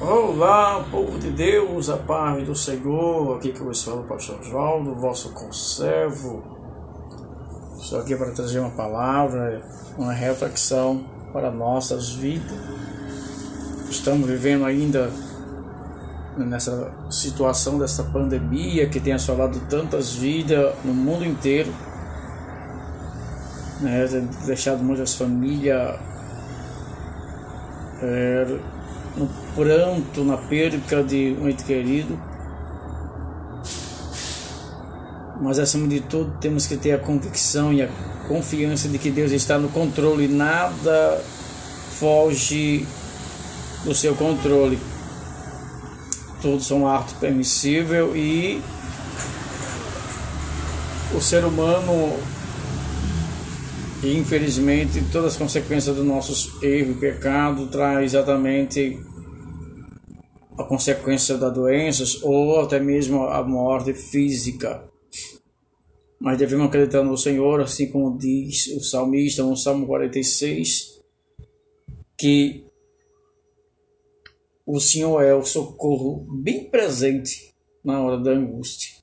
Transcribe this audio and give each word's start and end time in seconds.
Olá, 0.00 0.82
povo 0.90 1.18
de 1.18 1.28
Deus, 1.28 1.90
a 1.90 1.96
paz 1.98 2.42
do 2.46 2.56
Senhor. 2.56 3.36
Aqui 3.36 3.52
que 3.52 3.60
eu 3.60 3.74
falo 3.74 4.00
o 4.00 4.04
pastor 4.04 4.40
Oswaldo, 4.40 4.94
vosso 4.94 5.30
conservo. 5.34 6.42
Estou 7.78 8.00
aqui 8.00 8.16
para 8.16 8.30
trazer 8.30 8.60
uma 8.60 8.70
palavra, 8.70 9.62
uma 9.98 10.14
reflexão 10.14 11.04
para 11.34 11.50
nossas 11.50 12.12
vidas. 12.12 12.50
Estamos 13.90 14.26
vivendo 14.26 14.64
ainda 14.64 15.12
nessa 16.38 16.90
situação 17.10 17.78
dessa 17.78 18.02
pandemia 18.04 18.88
que 18.88 19.00
tem 19.00 19.12
assolado 19.12 19.60
tantas 19.68 20.14
vidas 20.14 20.74
no 20.82 20.94
mundo 20.94 21.26
inteiro, 21.26 21.70
né, 23.82 24.06
deixado 24.46 24.82
muitas 24.82 25.14
famílias 25.14 26.00
é, 28.02 28.58
no 29.16 29.28
pranto, 29.54 30.24
na 30.24 30.36
perca 30.36 31.02
de 31.02 31.36
um 31.40 31.48
ente 31.48 31.64
querido. 31.64 32.18
Mas 35.40 35.58
acima 35.58 35.88
de 35.88 36.00
tudo, 36.00 36.36
temos 36.40 36.66
que 36.66 36.76
ter 36.76 36.92
a 36.92 36.98
convicção 36.98 37.72
e 37.72 37.82
a 37.82 37.88
confiança 38.28 38.88
de 38.88 38.98
que 38.98 39.10
Deus 39.10 39.32
está 39.32 39.58
no 39.58 39.68
controle, 39.68 40.28
nada 40.28 41.20
foge 41.98 42.86
do 43.84 43.94
seu 43.94 44.14
controle. 44.14 44.78
Todos 46.42 46.66
são 46.66 46.86
atos 46.86 47.14
permissíveis 47.14 48.14
e 48.14 48.62
o 51.14 51.20
ser 51.20 51.44
humano, 51.44 52.18
infelizmente, 54.02 55.02
todas 55.12 55.32
as 55.32 55.36
consequências 55.36 55.94
dos 55.94 56.04
nossos 56.04 56.62
erros 56.62 56.96
e 56.96 57.00
pecados 57.00 57.70
traz 57.70 58.12
exatamente 58.12 58.98
a 60.58 60.64
consequência 60.64 61.36
das 61.36 61.52
doenças 61.52 62.22
ou 62.22 62.60
até 62.60 62.78
mesmo 62.80 63.24
a 63.24 63.42
morte 63.42 63.94
física. 63.94 64.88
Mas 66.18 66.38
devemos 66.38 66.66
acreditar 66.66 67.02
no 67.02 67.16
Senhor, 67.16 67.60
assim 67.62 67.90
como 67.90 68.18
diz 68.18 68.66
o 68.76 68.80
salmista 68.80 69.42
no 69.42 69.56
Salmo 69.56 69.86
46, 69.86 71.00
que 72.16 72.66
o 74.66 74.78
Senhor 74.78 75.22
é 75.22 75.34
o 75.34 75.42
socorro 75.42 76.26
bem 76.42 76.70
presente 76.70 77.54
na 77.82 78.00
hora 78.00 78.18
da 78.18 78.30
angústia. 78.30 78.99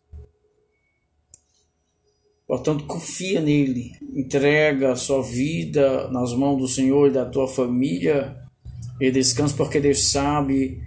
Portanto, 2.48 2.86
confia 2.86 3.42
nele, 3.42 3.92
entrega 4.16 4.94
a 4.94 4.96
sua 4.96 5.22
vida 5.22 6.08
nas 6.10 6.34
mãos 6.34 6.58
do 6.58 6.68
Senhor 6.68 7.10
e 7.10 7.14
da 7.14 7.26
tua 7.26 7.46
família 7.46 8.38
e 9.02 9.12
descansa, 9.12 9.54
porque 9.56 9.82
Deus 9.82 10.10
sabe 10.12 10.82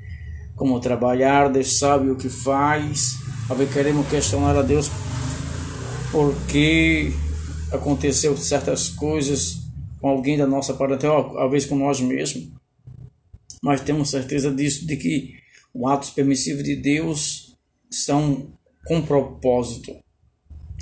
como 0.56 0.80
trabalhar, 0.80 1.48
Deus 1.48 1.78
sabe 1.78 2.08
o 2.10 2.16
que 2.16 2.30
faz. 2.30 3.18
Vezes 3.54 3.74
queremos 3.74 4.08
questionar 4.08 4.56
a 4.56 4.62
Deus 4.62 4.90
porque 6.10 7.12
aconteceu 7.70 8.36
certas 8.36 8.88
coisas 8.88 9.58
com 10.00 10.08
alguém 10.08 10.38
da 10.38 10.46
nossa 10.46 10.72
parentela, 10.72 11.44
às 11.44 11.50
vezes 11.50 11.68
com 11.68 11.76
nós 11.76 12.00
mesmos. 12.00 12.48
Mas 13.62 13.82
temos 13.82 14.10
certeza 14.10 14.50
disso, 14.50 14.86
de 14.86 14.96
que 14.96 15.34
os 15.74 15.90
atos 15.90 16.10
permissivos 16.10 16.64
de 16.64 16.74
Deus 16.74 17.54
são 17.90 18.54
com 18.86 19.02
propósito. 19.02 19.92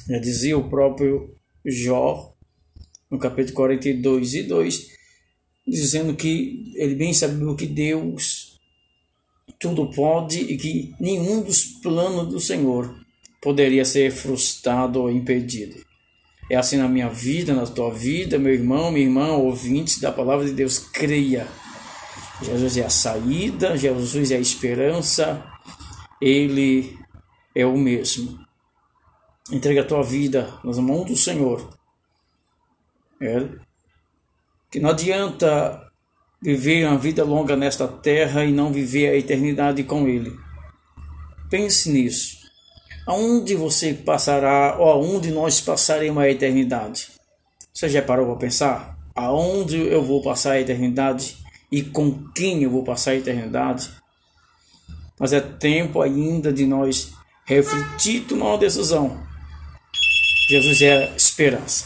Já 0.08 0.18
dizia 0.18 0.56
o 0.56 0.68
próprio 0.68 1.34
Jó, 1.64 2.34
no 3.10 3.18
capítulo 3.18 3.54
42 3.54 4.34
e 4.34 4.42
2, 4.44 4.88
dizendo 5.66 6.14
que 6.14 6.72
ele 6.76 6.94
bem 6.94 7.12
sabia 7.12 7.54
que 7.54 7.66
Deus 7.66 8.58
tudo 9.60 9.90
pode 9.90 10.38
e 10.40 10.56
que 10.56 10.94
nenhum 11.00 11.42
dos 11.42 11.64
planos 11.64 12.28
do 12.28 12.40
Senhor 12.40 12.94
poderia 13.42 13.84
ser 13.84 14.10
frustrado 14.10 15.00
ou 15.00 15.10
impedido. 15.10 15.76
É 16.50 16.56
assim 16.56 16.76
na 16.76 16.88
minha 16.88 17.08
vida, 17.08 17.54
na 17.54 17.66
tua 17.66 17.92
vida, 17.92 18.38
meu 18.38 18.54
irmão, 18.54 18.90
minha 18.90 19.04
irmã, 19.04 19.32
ouvintes 19.32 20.00
da 20.00 20.10
palavra 20.10 20.46
de 20.46 20.52
Deus, 20.52 20.78
creia. 20.78 21.46
Jesus 22.42 22.76
é 22.76 22.84
a 22.84 22.90
saída, 22.90 23.76
Jesus 23.76 24.30
é 24.30 24.36
a 24.36 24.40
esperança, 24.40 25.44
Ele 26.22 26.96
é 27.54 27.66
o 27.66 27.76
mesmo. 27.76 28.47
Entrega 29.50 29.80
a 29.80 29.84
tua 29.84 30.02
vida 30.02 30.52
nas 30.62 30.78
mãos 30.78 31.06
do 31.06 31.16
Senhor. 31.16 31.70
É. 33.20 33.48
Que 34.70 34.78
não 34.78 34.90
adianta 34.90 35.88
viver 36.40 36.86
uma 36.86 36.98
vida 36.98 37.24
longa 37.24 37.56
nesta 37.56 37.88
terra 37.88 38.44
e 38.44 38.52
não 38.52 38.72
viver 38.72 39.08
a 39.08 39.16
eternidade 39.16 39.82
com 39.84 40.06
Ele. 40.06 40.32
Pense 41.50 41.90
nisso. 41.90 42.36
Aonde 43.06 43.54
você 43.54 43.94
passará, 43.94 44.76
ou 44.78 44.90
aonde 44.90 45.30
nós 45.30 45.60
passaremos 45.60 46.22
a 46.22 46.28
eternidade? 46.28 47.08
Você 47.72 47.88
já 47.88 48.02
parou 48.02 48.26
para 48.26 48.36
pensar? 48.36 48.98
Aonde 49.14 49.78
eu 49.78 50.02
vou 50.02 50.22
passar 50.22 50.52
a 50.52 50.60
eternidade 50.60 51.38
e 51.72 51.82
com 51.82 52.30
quem 52.34 52.62
eu 52.62 52.70
vou 52.70 52.84
passar 52.84 53.12
a 53.12 53.16
eternidade? 53.16 53.90
Mas 55.18 55.32
é 55.32 55.40
tempo 55.40 56.02
ainda 56.02 56.52
de 56.52 56.66
nós 56.66 57.12
refletir, 57.46 58.26
tomar 58.26 58.50
uma 58.50 58.58
decisão. 58.58 59.26
Jesus 60.48 60.80
é 60.80 61.04
a 61.04 61.14
esperança. 61.14 61.84